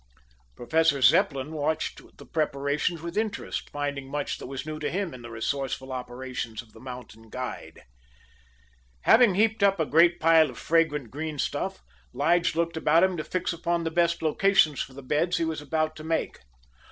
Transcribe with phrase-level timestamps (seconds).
[0.55, 5.21] Professor Zepplin watched the preparations with interest, finding much that was new to him in
[5.21, 7.83] the resourceful operations of the mountain guide.
[9.01, 11.83] Having heaped up a great pile of fragrant green stuff,
[12.13, 15.61] Lige looked about him to fix upon the best locations for the beds he was
[15.61, 16.39] about to make.